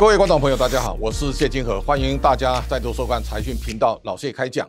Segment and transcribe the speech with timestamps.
[0.00, 4.66] 各位观众朋友，大家好，我是谢金河，欢迎大家再度收看财讯频道老谢开讲。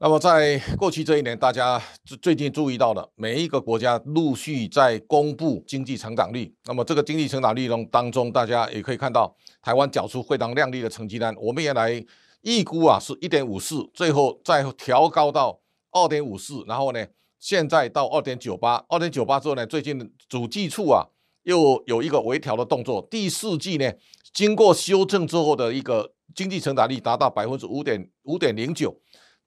[0.00, 6.52] 那么在过去这一年，大家最最近注意到了，每一个国家陆续在公布经济成长率。
[6.64, 9.32] 那么这个经济成长率中当中，大家也可以看到，
[9.62, 11.32] 台湾缴出非常亮丽的成绩单。
[11.38, 12.04] 我们原来
[12.42, 15.56] 预估啊是一点五四，最后再调高到
[15.92, 17.06] 二点五四，然后呢，
[17.38, 21.06] 现在到二点九八，二点九八之后呢，最近主计处啊。
[21.44, 23.90] 又有一个微调的动作，第四季呢，
[24.32, 28.94] 经过修正之后的一个经济成长率达到百分之五点五点零九，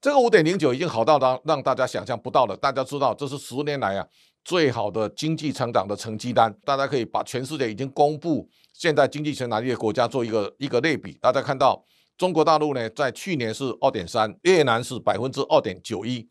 [0.00, 2.56] 这个五点零九已经好到让让大家想象不到了。
[2.56, 4.06] 大家知道这是十年来啊
[4.44, 11.18] 最好的经济成长的成绩单，大家可以把全世界已经公布现在经济成长率的国家做一个一个类比。
[11.20, 11.84] 大家看到
[12.16, 16.26] 中国大陆呢，在去年是二点三，越南是百分之二点九一。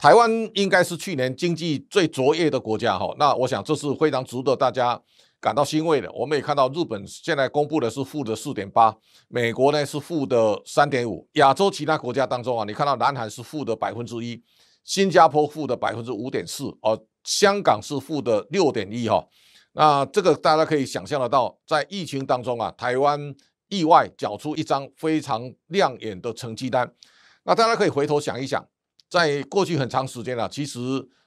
[0.00, 4.98] 台湾应该是去年经济最卓越的国家哈，那我想这是非常值得大家
[5.38, 6.10] 感到欣慰的。
[6.12, 8.96] 我们也看到日本现在公布的是负的四点八，
[9.28, 14.42] 美国呢是负的三点五，亚洲其他国家当中啊，你看到南韩是负的百分之一，
[14.84, 19.22] 新加坡负的百分之五点四，哦，香港是负的六点一哈。
[19.74, 23.20] 那这个大家可以想象得到，在疫情当中啊，台湾
[23.68, 26.90] 意外缴出一张非常亮眼的成绩单。
[27.44, 28.66] 那大家可以回头想一想。
[29.10, 30.78] 在过去很长时间了，其实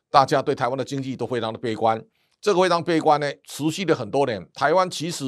[0.10, 2.02] 大家对台湾的经济都非常的悲观。
[2.40, 4.42] 这个非常悲观呢，持续了很多年。
[4.54, 5.26] 台湾其实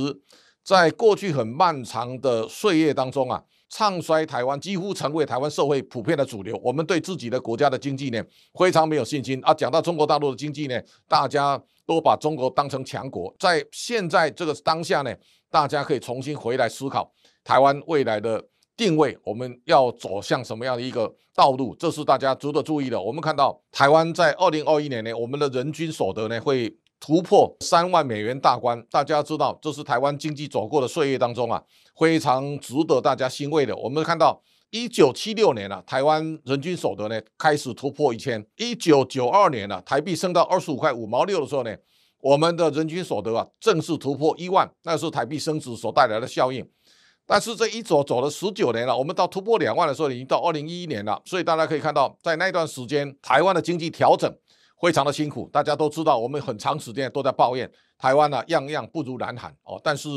[0.64, 6.58] 在过去很漫长的岁月当中啊，唱衰台湾几乎成为台湾社会普遍的主流。
[6.64, 8.24] 我们对自己的国家的经济呢，
[8.58, 9.54] 非常没有信心啊。
[9.54, 13.36] 讲到中国大陆的经济呢，大家都把中国当成强国。
[13.38, 15.14] 在现在这个当下呢，
[15.50, 17.12] 大家可以重新回来思考
[17.44, 18.42] 台湾未来的。
[18.78, 21.74] 定位，我们要走向什么样的一个道路？
[21.76, 23.02] 这是大家值得注意的。
[23.02, 28.82] 我们看到台湾在二零二一年呢，我们的人均所得呢会突破三万美元大关。
[28.92, 31.64] 大家知道，这是台湾经济走过的岁月当中啊，
[31.98, 33.76] 非常值得大家欣慰的。
[33.78, 38.46] 我们看到一九七六年啊，台湾人均所得呢开始突破一千。
[38.58, 41.74] 一九九二年啊，台币升到二十五块五毛六的时候呢，
[42.20, 46.68] 我们的人均所得啊正式突破一万，那是台币升值所带来的效应。
[47.28, 54.32] 但是这一走走了十九年了，我们到突破两万的时候已经到二零一一年了，所以大家可以看到，在那段时间，台湾的经济调整
[54.80, 55.50] 非常的辛苦。
[55.52, 59.82] 大家都知道，我们很长时间都在抱怨台湾呢、样样不如南韩哦。
[59.84, 60.08] 但是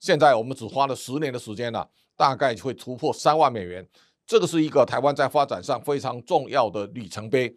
[0.00, 3.86] 现在我们只花了十年的时间了，大概会突破三万美元，
[4.26, 7.56] 这个是一个台湾在发展上非常重要的里程碑。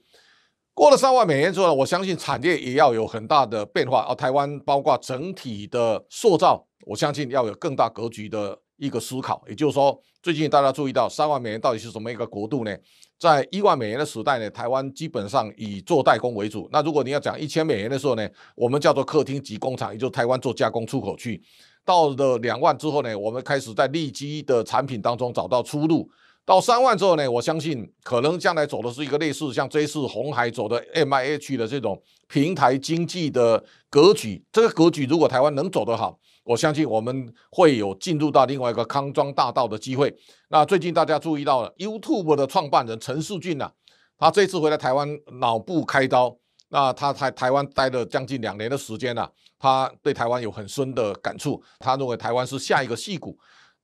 [0.76, 4.06] 过了三万美元之后呢，我相信产业也要有很大的变化。
[4.08, 8.60] 而台湾包括整体的塑造，我相信要有更大格局的。
[8.80, 12.76] 一个思考，也就是说，最近大家注意到三万美元到底是什么一个国度呢？
[13.20, 16.70] 在一万美元的时代呢，台湾基本上以做代工为主。
[16.72, 18.26] 那如果你要讲一千美元的时候呢，
[18.56, 21.42] 我们叫做客厅级工厂，也就是台湾做加工出口去。
[21.84, 26.10] 到了两万之后呢，我们开始在利基的产品当中找到出路。
[26.46, 34.44] 到三万之后呢，我相信可能将来走的是一个类似像这次红海走的 MIH 的这种平台经济的格局。
[34.52, 36.18] 这个格局如果台湾能走得好，
[36.50, 40.12] 我相信我们会有进入到另外一个康庄大道的机会。
[40.50, 43.70] 那最近大家注意到了 YouTube 的创办人陈世俊呐，
[44.18, 45.08] 他这次回来台湾
[45.40, 46.36] 脑部开刀，
[46.70, 53.38] 那他在台湾待了将近两年的时间了，他对台湾有很深的感触，他认为台湾是下一个戏骨。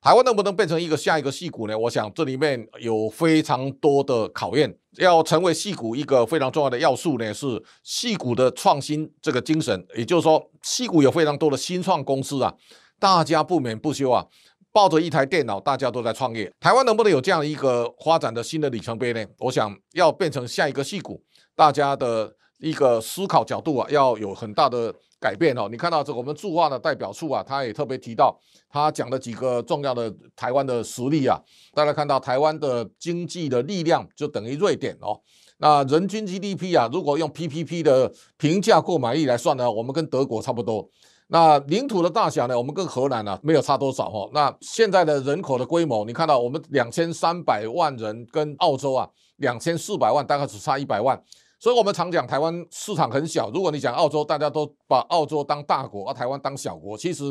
[0.06, 1.76] 台湾能不能变成一个下一个矽谷呢？
[1.76, 4.72] 我想这里面有非常多的考验。
[5.00, 7.48] 要成为矽谷一个非常重要的要素呢，是
[7.84, 9.84] 矽谷的创新这个精神。
[9.98, 12.54] 也就是说，矽谷有非常多的新创公司啊，
[13.00, 14.24] 大家不眠不休啊，
[14.72, 16.54] 抱着一台电脑，大家都在创业。
[16.60, 19.26] 台湾能不能有这样一个发展的新的里程碑呢？
[19.40, 21.20] 我想要变成下一个矽谷，
[21.56, 24.94] 大家的一个思考角度啊，要有很大的。
[25.20, 28.38] 改变哦，你看到这个我们驻华的代表处啊，他也特别提到，
[28.70, 31.42] 他讲了几个重要的台湾的实力啊。
[31.74, 35.20] 大家看到台湾的经济的力量就等于瑞典哦。
[35.58, 40.88] 那人均 GDP 啊，如果用 PPP 的平价购买力来算呢，我们跟德国差不多。
[41.28, 44.30] 那领土的大小呢，我们跟荷兰呢没有差多少哈。
[44.34, 51.20] 那现在的人口的规模，你看到我们两千三百万人跟澳洲啊两千四百万，大概只差一百万。
[51.60, 53.50] 所以，我们常讲台湾市场很小。
[53.50, 56.98] 如果你讲澳洲，大家都把澳洲当大国，而台湾当小国。
[56.98, 57.24] 其实，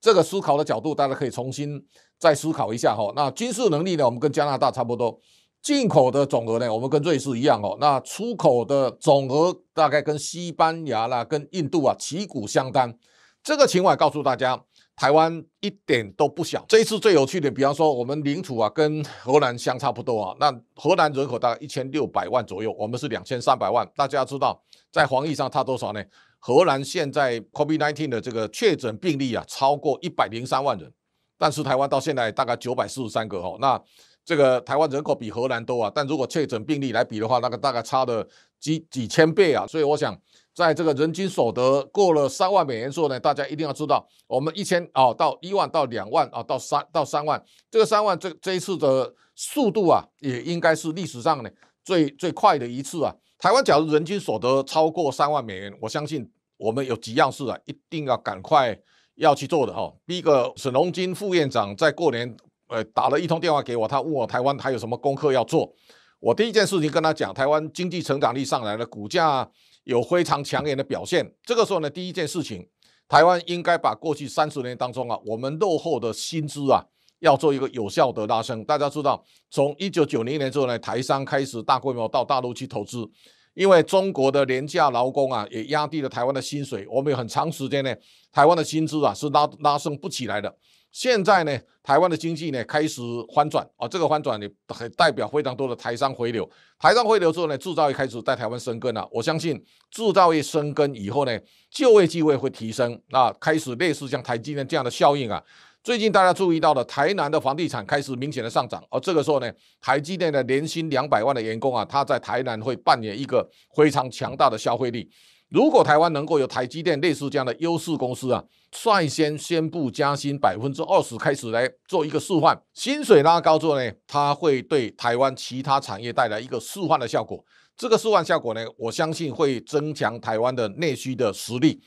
[0.00, 1.84] 这个思考的角度，大家可以重新
[2.18, 3.12] 再思考一下哈。
[3.14, 5.18] 那军事能力呢，我们跟加拿大差不多；
[5.60, 7.76] 进口的总额呢，我们跟瑞士一样哦。
[7.80, 12.94] 那出口的总额大概跟西班牙啦、跟印度啊旗鼓相当。
[13.42, 14.64] 这个情况告诉大家。
[14.96, 23.86] 台湾一点都不小，这一次最有趣的，比方说我们领土啊跟荷兰相差不多啊，那荷兰人口大概一千六百万左右，我们是两千三百万。
[23.94, 24.58] 大家知道
[24.90, 26.02] 在防疫上差多少呢？
[26.38, 30.90] 荷兰现在 COVID-19 的这个确诊病例啊超过一百零三万人，
[31.36, 33.78] 但是台湾到现在大概九百四十三个哦，那
[34.24, 38.26] 这个台湾人口比荷兰多啊，但如果确诊病例来比的话，那个大概差了
[38.58, 40.18] 几几千倍啊，所以我想。
[40.56, 51.50] 在这个人均所得过了三万美元之后呢，大家一定要知道，我们一千啊到一万到两万啊到三到三万，这个三万这这一次的速度啊，也应该是历史上呢
[51.84, 53.14] 最最快的一次啊。
[53.38, 56.26] 台湾假如人均所得超过三万美元，我相信
[56.56, 58.74] 我们有几样事啊，一定要赶快
[59.16, 59.92] 要去做的哈。
[60.06, 62.34] 第一个，沈荣金副院长在过年
[62.68, 65.70] 呃打了一通电话给我，他问我台湾还有什么功课要做。
[66.18, 69.46] 我第一件事情跟他讲，台湾经济成长力上来了，股价。
[69.86, 71.24] 有非常抢眼的表现。
[71.44, 72.68] 这个时候呢，第一件事情，
[73.08, 76.84] 台湾应该把过去三十年当中啊，我们落后的薪资啊，
[77.20, 78.64] 要做一个有效的拉升。
[78.64, 83.08] 大家知道，从一九九零年之后呢，台商开始大规模到大陆去投资，
[83.54, 86.84] 因为中国的廉价劳工啊，也压低了台湾的薪水。
[86.90, 87.94] 我们有很长时间呢，
[88.32, 90.52] 台湾的薪资啊是拉拉升不起来的。
[90.96, 93.02] 现在呢，台湾的经济呢开始
[93.34, 94.48] 翻转啊，这个翻转呢
[94.96, 96.50] 代表非常多的台商回流。
[96.78, 99.06] 台商回流之后呢，制造业开始在台湾生根了。
[99.12, 101.38] 我相信制造业生根以后呢，
[101.70, 102.98] 就业机会会提升。
[103.10, 105.42] 那开始类似像台积电这样的效应啊。
[105.84, 108.82] 最近大家注意到了，台南的房地产开始明显的上涨。
[108.88, 109.52] 而这个时候呢，
[109.82, 115.10] 台积电的年薪两百万的员工啊，他在台南会扮演一个非常强大的消费力。
[115.48, 127.44] 如果台湾能够有台积电类似这样的优势公司啊，率先宣布加薪百分之二十，开始来做一个示范，薪水拉高之后呢，它会对台湾其他产业带来一个示范的效果。
[127.76, 131.80] 这个示范效果呢，我相信会增强台湾的内需的实力。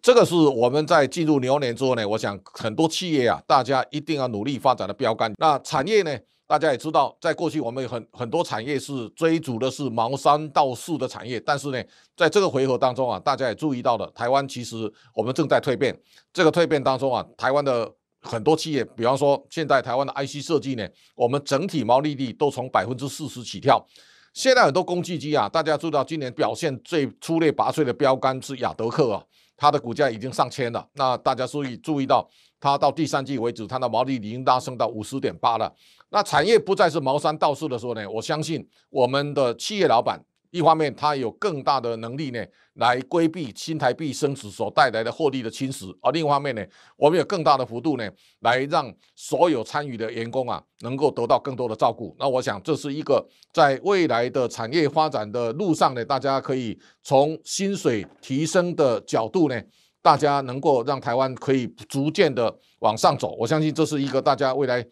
[0.00, 5.32] 这个是我们在进入牛年之后呢，我想很多企业啊，大家一定要努力发展的标杆。
[5.38, 6.16] 那产业呢？
[6.50, 11.80] 大家也知道，在过去我们有很很多产业是追逐的是毛三到四的产业，但是呢，
[12.16, 15.96] 在这个回合当中啊，大家也注意到了，台湾其实我们正在蜕变。
[16.32, 17.88] 这个蜕变当中啊，台湾的
[18.22, 23.86] 很多企业，比方说现在台湾的 IC 设计呢，我们整体毛利率都从百分之四十起跳。
[24.34, 29.22] 现在很多工具机啊，大家知道今年表现最出类拔萃的标杆是亚德客啊，
[29.56, 30.84] 它的股价已经上千了。
[30.94, 32.28] 那大家注意注意到。
[32.62, 35.74] 它到第三季为止，它的毛利率已经拉升到五十点八了。
[36.10, 40.20] 那产业不再是茅山道士的时候呢，我相信我们的企业老板，
[40.50, 46.66] 一方面他有更大的能力呢，来规避新台币升值所带来的获利的侵蚀；而另一方面呢，
[46.96, 48.10] 我们有更大的幅度呢，
[48.40, 52.14] 来让所有参与的员工啊，能够得到更多的照顾。
[52.18, 59.62] 那我想这是一个在未来的产业发展的路上呢，大家可以从薪水提升的角度呢。
[60.02, 64.82] 大家能够让台湾可以逐渐的往上走，我相信这是一个大家未来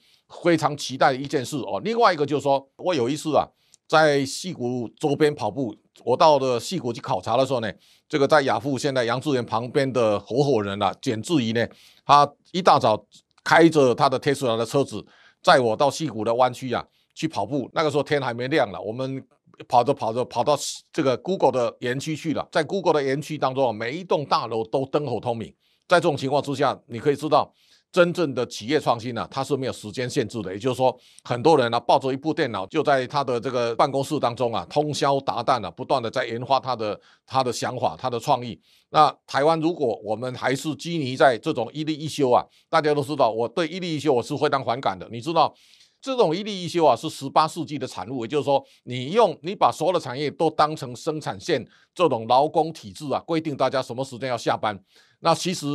[0.43, 1.81] 非常期待的一件事哦。
[1.85, 3.47] 另外一个就是说，我有一次啊，
[3.87, 7.73] 在矽谷周边跑步，我到了矽谷去考察的时候呢，
[8.09, 11.67] 这个在雅富现在杨致远旁边的合伙人啊，简志怡呢，
[12.05, 13.05] 他一大早
[13.43, 15.05] 开着他的特斯拉的车子
[15.43, 16.85] 载我到矽谷的湾区啊
[17.15, 19.25] 去跑步，那个时候天还没亮了，我们。
[19.67, 20.57] 跑着跑着跑到
[20.93, 25.53] 这个 Google 的园区去了，在 Google 的园区当中啊，每一栋大楼都灯火通明。
[25.89, 27.53] 在这种情况之下，你可以知道，
[27.91, 30.53] 真正的企业创新呢，它是没有时间限制的。
[30.53, 38.61] 也就是说，很多人呢抱着一部电脑，就在他的这个办公室当中啊，通宵达旦的不断的在研发他的他的想法、他的创意。
[38.91, 45.09] 那台湾如果我们还是拘泥在这种一例一休啊，大家都知道，我对一例一休我是非常反感的。
[45.11, 45.55] 你知道？
[46.01, 48.25] 这种一例一休啊，是十八世纪的产物。
[48.25, 54.79] 也就是说，你用你把所有的产业都当成生产线，这种劳工体制啊，规定大家什么时间要下班。
[55.19, 55.67] 那其实，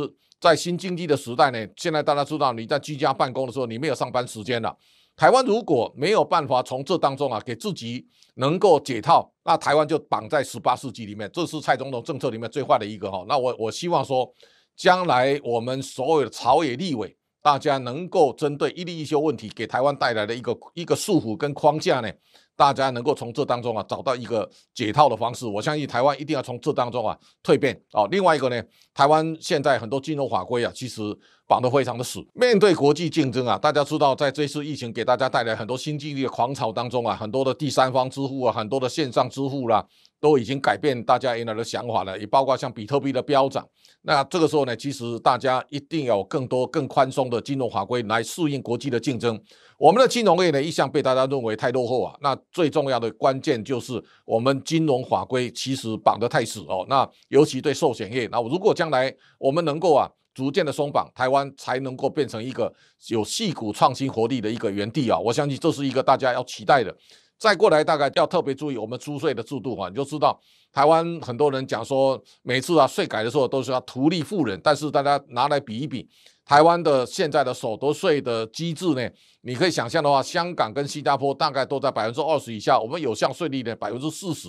[0.44, 4.76] 在新经济的时代呢，现在大家知道，你在居家办公的时候，你没有上班时间了。
[5.16, 11.30] 台湾如果没有办法从这当中啊，给自己能够解套，那台湾就绑在十八世纪里面。
[11.32, 13.24] 这是蔡总统政策里面最坏的一个哈。
[13.26, 14.30] 那我我希望说，
[14.76, 17.16] 将来我们所有的朝野立委。
[17.44, 22.10] 大家能够针对一例一休问题给台湾带来的一个一个束缚跟框架呢，
[22.56, 25.44] 大家能够从这当中啊找到一个解套的方式。
[25.44, 28.08] 我相信台湾一定要从这当中啊蜕变哦。
[28.10, 28.62] 另外一个呢，
[28.94, 31.02] 台湾现在很多金融法规啊，其实
[31.46, 32.18] 绑得非常的死。
[32.32, 39.86] 面对国际竞争啊，大家知道在这次疫情给大家带来很多新经济的狂潮当中啊，很多的第三方支付啊，很多的线上支付啦、
[40.24, 43.62] 都已经改变大家原来的想法了，也包括像比特币的飙涨。
[44.00, 49.38] 那这个时候呢，其实大家一定要有更多更宽松的金融法规来适应国际的竞争。
[49.78, 52.16] 我们的金融业呢，一向被大家认为太落后啊。
[52.22, 56.86] 那最重要的关键就是我们金融法规其实绑得太死哦。
[56.88, 60.10] 那尤其对寿险业，那如果将来我们能够啊。
[60.34, 62.74] 逐渐的松绑，台湾才能够变成一个
[63.06, 65.16] 有细骨创新活力的一个园地啊！
[65.16, 66.92] 我相信这是一个大家要期待的。
[67.38, 70.40] 再过来大概要特别注意我们租税的制度啊，你就知道
[70.72, 76.08] 台湾很多人讲说每次啊税改的时候都是要图利富人，但是大家拿来比一比，
[76.44, 79.08] 台湾的现在的所得税的机制呢，
[79.42, 84.48] 你可以想象的话，香港跟新加坡大概都在百分之二十以下，我们有效税率呢百分之四十。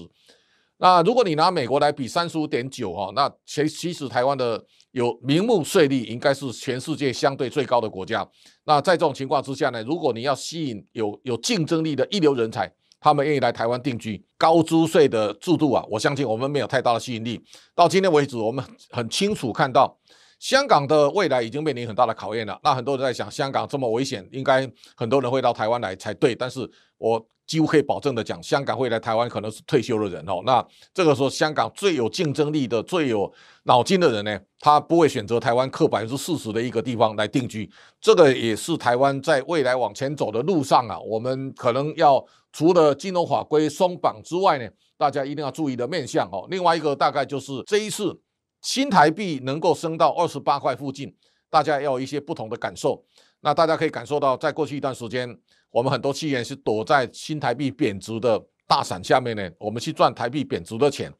[0.77, 4.63] 那如果你拿美国来比三十五点九哈，那其其实台湾的
[4.95, 8.25] 有名目税率应该是全世界相对最高的国家。
[8.63, 12.71] 那在这种情况之下呢，如果你要吸引有有竞争力的一流人才，
[13.01, 17.41] 他们愿意来台湾定居，高租税的制度啊，我相信我们没有太大的吸引力。
[17.75, 19.99] 到今天为止，我们很清楚看到
[20.39, 22.59] 香港的未来已经面临很大的考验了。
[22.63, 26.35] 那很多人在想，香港这么危险，应该很多人会到台湾来才对。
[26.35, 27.25] 但是我。
[27.47, 30.41] 几乎可以保证的讲，香港会来台湾可能是退休的人哦。
[30.47, 30.65] 那
[30.95, 33.31] 这个时候，香港最有竞争力的、最有
[33.65, 37.69] 脑筋的人呢，他不会选择台湾扣百分之四十的一个地方来定居。
[38.01, 46.47] 这个也是台湾在未来往前走的路上啊，我们可能要除了金融法规松绑之外呢，大家一定要注意的面向哦。
[46.49, 48.11] 另外一个大概就是这一次
[48.65, 51.15] 新台币能够升到二十八块附近，
[51.51, 53.05] 大家要有一些不同的感受。
[53.41, 55.29] 那大家可以感受到，在过去一段时间，
[55.69, 61.13] 我们很多企业是躲在新台币贬值的大伞下面呢，我们去赚台币贬值的钱。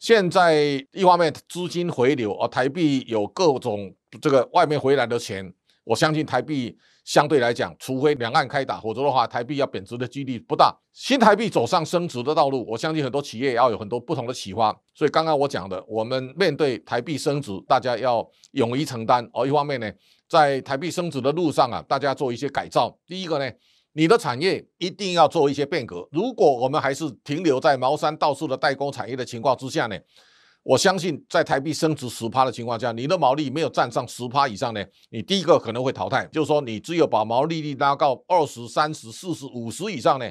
[0.00, 5.54] 现在一方面资金回流，而台币有各种这个外面回来的钱，
[5.88, 10.70] 我相信台币相对来讲，除非两岸开打，否则的话，台币要贬值的几率不大。
[10.92, 14.70] 新台币走上升值的道路，我相信很多企业也要有很多不同的启发。
[14.94, 19.26] 所以刚刚我讲的，我们面对台币升值，大家要勇于承担。
[19.32, 19.90] 而一方面呢，
[20.28, 22.94] 在台币升值的路上啊，大家做一些改造。
[23.06, 23.50] 第一个呢，
[23.94, 26.06] 你的产业一定要做一些变革。
[26.12, 29.96] 如果我们还是停留在毛三到四的代工产业的情况之下呢，
[30.68, 36.26] 我相信在台币升值十趴的情况下，你的毛利没有站上十趴以上呢，你第一个可能会淘汰。
[36.30, 40.30] 就是说，你只有把毛利率拉到二十、三十、四十、五十以上呢，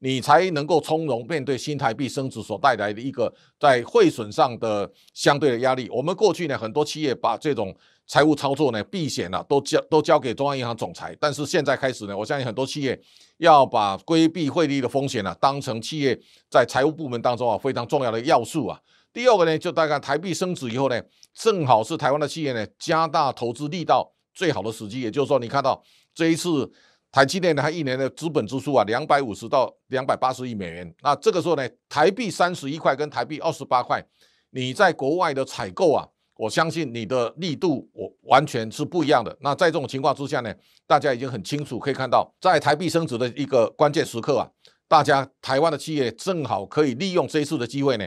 [0.00, 5.88] 你才能够从容面对新台币升值所带来的一个在汇损上的相对的压力。
[5.90, 7.72] 我们过去呢，很多企业把这种
[8.08, 11.16] 财务操作呢，避险呢，都交都交给中央银行总裁。
[11.20, 13.00] 但是现在开始呢，我相信很多企业
[13.36, 16.18] 要把规避汇率的风险呢，当成企业
[16.50, 18.80] 在财务部门当中啊非常重要的要素啊。
[19.16, 25.00] 第二个呢，就大概台币升值以后呢，正好是台湾的企业呢加大投资力道最好的时机。
[25.00, 25.82] 也就是说，你看到
[26.14, 26.70] 这一次
[27.10, 30.94] 台积电呢，它一年的资本支出啊，两百五十到两百八十亿美元。
[31.00, 34.06] 那这个时候呢，台币三十一块跟台币二十八块，
[34.50, 36.06] 你在国外的采购啊。
[36.36, 39.34] 我相信你的力度，我完全是不一样的。
[39.40, 40.54] 那在这种情况之下呢，
[40.86, 44.46] 大家已经很清楚可以看到，在台币升值的一个关键时刻啊，
[44.86, 48.06] 大家台湾的企业正好可以利用这一次的机会呢，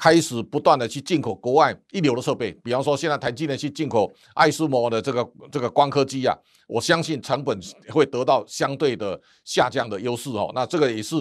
[0.00, 2.50] 开始不断的去进口国外一流的设备。
[2.64, 6.34] 比方说，现在台积电去进口爱斯摩的这个这个光刻机啊，
[6.66, 10.50] 我相信成本会得到相对的下降的优势哦。
[10.54, 11.16] 那这个也是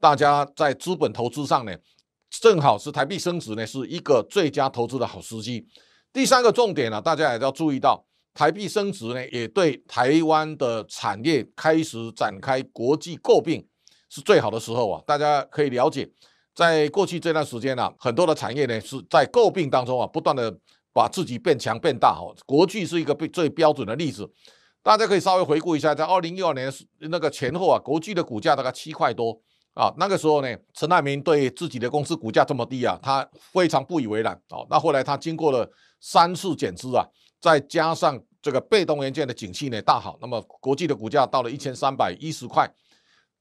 [0.00, 1.72] 大家在资本投资上呢，
[2.28, 5.64] 正好是台币升值呢，是一个最佳投资的好时机。
[6.12, 13.64] 第三个重点呢、大家也要注意到，台币升值呢，也对台湾的产业开始展开国际诟病
[14.10, 15.00] 是最好的时候啊。
[15.06, 16.10] 大家可以了解，
[16.54, 20.56] 在过去这段时间呢、啊，很多的产业呢是在诟病当中啊，不断的
[20.92, 22.34] 把自己变强变大哦。
[22.46, 24.30] 国巨是一个被最标准的例子，
[24.82, 29.40] 大家可以稍微回顾一下，在二零一二年那个前后啊，国巨的股价大概七块多。
[29.74, 34.32] 啊，那个时候呢，陈爱民对自己的公司股价这么低啊，他非常不以为然。
[34.50, 35.68] 哦，那后来他经过了
[36.00, 37.04] 三次减资啊，
[37.40, 42.72] 再加上这个被动元件的景气呢大好，那么国际的股价到了一千三百一十块。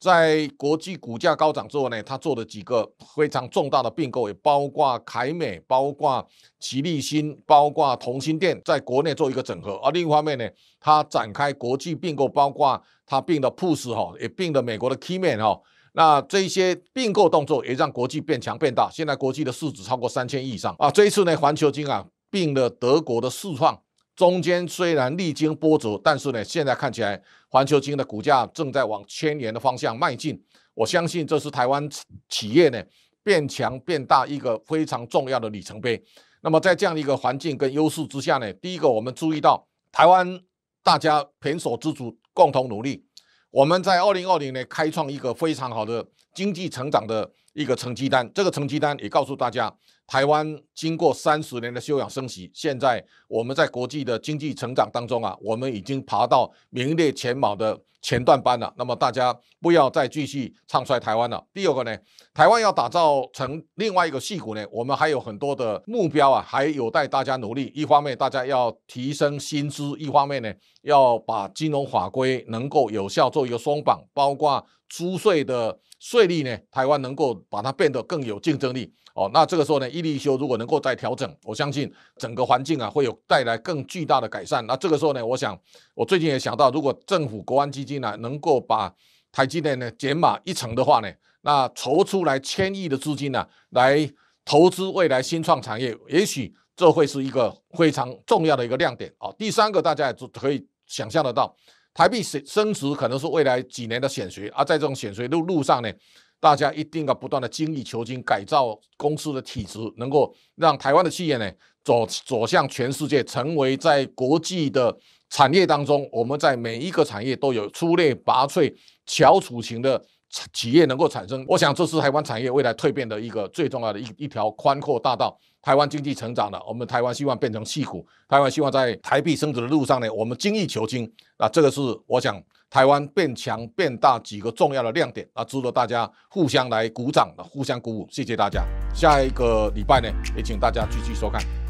[0.03, 6.27] 在国际股价高涨之后呢，他做了几个非常重大的并购，也包括凯美、包括
[6.59, 9.75] 奇力新、包括同心店，在国内做一个整合。
[9.75, 10.45] 而另一方面呢，
[10.77, 15.57] 他展开国际并购，包括他并的 PUS 哈，也并了美国的 Keyman 哈。
[15.93, 20.91] 那这些并购动作也让国际变强变大，现在国际的市值超过三千亿以上啊！
[20.91, 23.81] 这一次呢，环球晶啊并了德国的世创，
[24.15, 30.39] 中间虽然历经波折，但是呢，现在看起来环球金的股价正在往千元的方向迈进。
[30.75, 31.89] 我相信这是台湾
[32.29, 32.83] 企业呢
[33.23, 36.03] 变强变大一个非常重要的里程碑。
[36.41, 40.39] 那么在这样的一个环境跟优势之下呢，第一个我们注意到台湾
[40.83, 43.05] 大家胼手胝足，共同努力。
[43.49, 49.71] 我们在二零二零年开创一个非常好的经济成长的一个成绩单，这个成绩单也告诉大家，
[50.07, 57.79] 台湾经过三十年的休养生息，现在我们在国际的经济成长当中啊，我们已经爬到名列前茅的。
[58.03, 61.41] 前段班了，那么大家不要再继续唱衰台湾了。
[61.53, 61.97] 第二个呢，
[62.33, 67.71] 台湾要打造成另外一个戏骨呢，我们还有很多的目标啊，还有待大家努力。
[67.73, 79.31] 一方面，大家要提升薪资；一方面呢，要把金融法规能够有效做一个松绑，包括租税的税率呢，台湾能够把它变得更有竞争力哦。
[79.33, 84.65] 那这个时候呢，一例一休如果能够再调整，我相信整个环境啊会有带来更巨大的改善。
[84.67, 85.57] 那这个时候呢，我想
[85.95, 88.93] 我最近也想到，如果政府国安基金呢、啊、能够把
[89.31, 91.09] 台积电呢减码一成的话呢，
[91.43, 94.11] 那筹出来千亿的资金呢、啊、来
[94.43, 99.33] 投资未来新创产业，也许这会是一个非常重要的一个亮点、哦。
[99.39, 101.55] 第三个，大家也可以想象得到。
[101.93, 105.91] 台币升升值可能是未来几年的显学，而在这种显学路路上呢，
[106.39, 111.51] 大家一定要不断的精益求精，改造公司的体制，能够让台湾的企业呢
[111.83, 114.95] 走走向全世界，成为在国际的
[115.29, 118.73] 产业当中，我们在每一个产业都有出类拔萃、
[119.05, 120.03] 翘楚型的
[120.51, 121.45] 企业能够产生。
[121.47, 125.37] 我想这是台湾产业未来蜕变的一个最重要的一一条宽阔大道。
[125.61, 128.05] 台湾经济成长了，我们台湾希望变成矽谷。
[128.27, 131.09] 台湾希望在台币升值的路上呢，我们精益求精。
[131.39, 138.07] 那这个是我想台湾变强变大几个重要的亮点啊，值得大家互相来鼓掌，互相鼓舞。
[138.11, 138.65] 谢谢大家。
[138.93, 141.62] 下一个礼拜呢，也请大家继续收看。